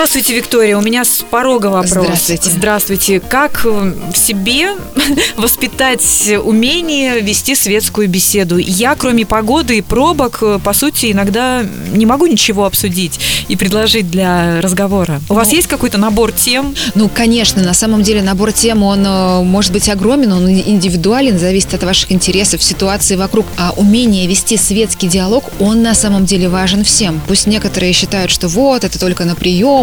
[0.00, 0.78] Здравствуйте, Виктория.
[0.78, 2.04] У меня с порога вопрос.
[2.04, 2.50] Здравствуйте.
[2.50, 3.20] Здравствуйте.
[3.20, 4.70] Как в себе
[5.36, 8.56] воспитать умение вести светскую беседу?
[8.56, 14.62] Я, кроме погоды и пробок, по сути, иногда не могу ничего обсудить и предложить для
[14.62, 15.20] разговора.
[15.28, 16.74] У вас есть какой-то набор тем?
[16.94, 21.74] Ну, конечно, на самом деле набор тем, он э, может быть огромен, он индивидуален, зависит
[21.74, 23.44] от ваших интересов, ситуации вокруг.
[23.58, 27.20] А умение вести светский диалог, он на самом деле важен всем.
[27.28, 29.34] Пусть некоторые считают, что вот, это только на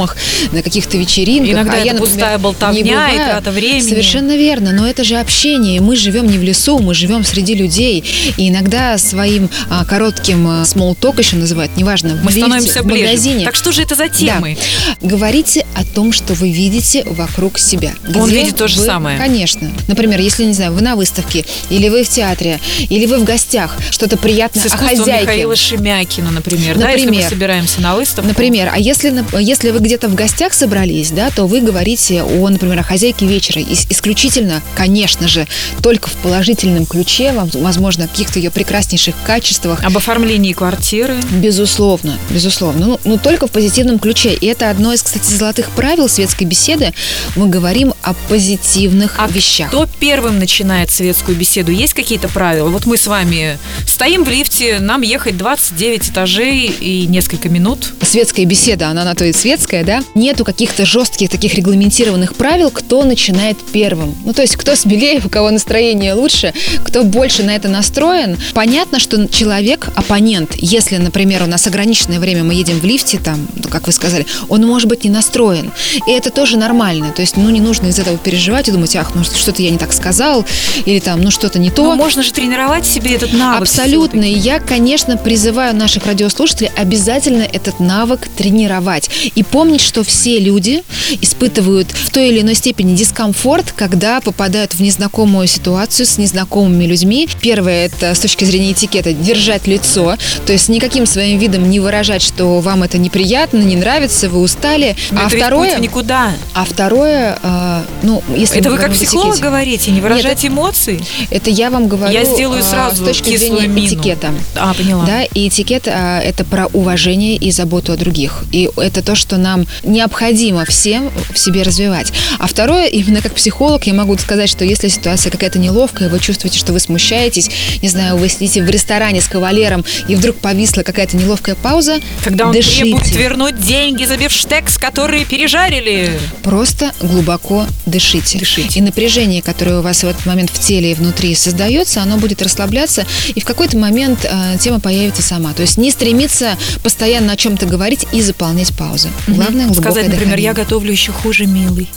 [0.00, 0.16] приемах,
[0.52, 1.52] на каких-то вечеринках.
[1.52, 3.16] Иногда а это я, например, пустая болтовня не и бываю.
[3.30, 3.80] трата времени.
[3.88, 5.80] Совершенно верно, но это же общение.
[5.80, 8.04] Мы живем не в лесу, мы живем среди людей.
[8.36, 12.82] И иногда своим а, коротким а, small talk еще называют, неважно, в Мы лифте, становимся
[12.82, 13.04] в ближе.
[13.04, 13.44] магазине.
[13.44, 14.56] Так что же это за темы?
[15.00, 17.92] Говорите о том, что вы видите вокруг себя.
[18.14, 19.18] Он Где видит то же вы- самое.
[19.18, 19.70] Конечно.
[19.88, 23.76] Например, если, не знаю, вы на выставке, или вы в театре, или вы в гостях,
[23.90, 25.22] что-то приятное С о хозяйке.
[25.22, 26.78] Михаила Шемякина, например.
[26.78, 27.30] Да, если мы Например.
[27.30, 28.28] собираемся на выставку.
[28.28, 32.78] Например, а если, если вы где-то в гостях собрались, да, то вы говорите о, например,
[32.78, 33.60] о хозяйке вечера.
[33.60, 35.48] Исключительно, конечно же,
[35.82, 39.82] только в положительном ключе, вам- возможно, о каких-то ее прекраснейших качествах.
[39.82, 41.16] Об оформлении квартиры.
[41.32, 42.86] Безусловно, безусловно.
[42.86, 44.32] Ну, ну, только в позитивном ключе.
[44.32, 46.94] И это одно из, кстати, золотых правил светской беседы.
[47.34, 49.70] Мы говорим о позитивных А вещах.
[49.70, 51.72] кто первым начинает светскую беседу?
[51.72, 52.68] Есть какие-то правила?
[52.68, 57.92] Вот мы с вами стоим в лифте, нам ехать 29 этажей и несколько минут.
[58.02, 60.02] Светская беседа, она на то и светская, да?
[60.14, 64.14] Нету каких-то жестких таких регламентированных правил, кто начинает первым.
[64.24, 66.52] Ну, то есть, кто смелее, у кого настроение лучше,
[66.84, 68.36] кто больше на это настроен.
[68.54, 73.46] Понятно, что человек, оппонент, если, например, у нас ограниченное время, мы едем в лифте, там,
[73.54, 75.72] ну, как вы сказали, он может быть не настроен.
[76.06, 77.12] И это тоже нормально.
[77.14, 79.78] То есть, ну, не нужно из этого переживать и думать, ах, ну, что-то я не
[79.78, 80.44] так сказал,
[80.84, 81.82] или там, ну, что-то не то.
[81.82, 83.62] Но можно же тренировать себе этот навык.
[83.62, 84.24] Абсолютно.
[84.24, 89.10] И я, конечно, призываю наших радиослушателей обязательно этот навык тренировать.
[89.34, 90.82] И помнить, что все люди
[91.20, 97.28] испытывают в той или иной степени дискомфорт, когда попадают в незнакомую ситуацию с незнакомыми людьми.
[97.42, 100.16] Первое, это с точки зрения этикета, держать лицо.
[100.46, 104.96] То есть никаким своим видом не выражать, что вам это неприятно, не нравится, вы устали.
[105.10, 105.78] Но а второе...
[105.78, 106.32] никуда.
[106.54, 109.42] А второе, э, ну, если это вы как психолог этикете.
[109.42, 111.04] говорите, не выражать эмоции?
[111.28, 113.88] Это я вам говорю Я сделаю э, сразу с точки зрения мину.
[113.88, 114.32] этикета.
[114.56, 115.04] А, поняла.
[115.04, 118.44] Да, и этикет а, это про уважение и заботу о других.
[118.52, 119.49] И это то, что нам
[119.82, 122.12] необходимо всем в себе развивать.
[122.38, 126.58] А второе, именно как психолог, я могу сказать, что если ситуация какая-то неловкая, вы чувствуете,
[126.58, 127.50] что вы смущаетесь,
[127.82, 132.46] не знаю, вы сидите в ресторане с кавалером, и вдруг повисла какая-то неловкая пауза, Когда
[132.46, 132.82] он дышите.
[132.84, 136.10] требует вернуть деньги за бифштекс, которые пережарили.
[136.42, 138.38] Просто глубоко дышите.
[138.38, 138.78] Дышите.
[138.78, 142.42] И напряжение, которое у вас в этот момент в теле и внутри создается, оно будет
[142.42, 145.52] расслабляться, и в какой-то момент э, тема появится сама.
[145.52, 149.08] То есть не стремиться постоянно о чем-то говорить и заполнять паузы.
[149.40, 151.88] Главное глубокое Сказать, например, я готовлю еще хуже, милый.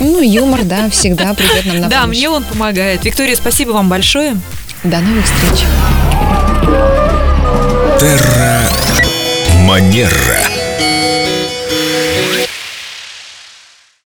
[0.00, 3.04] Ну, юмор, да, всегда придет нам на Да, мне он помогает.
[3.04, 4.36] Виктория, спасибо вам большое.
[4.82, 5.64] До новых встреч.
[8.00, 8.60] Терра
[9.60, 10.53] Манера.